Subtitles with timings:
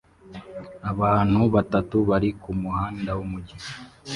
[0.91, 3.57] Abantu batatu bari kumuhanda wumujyi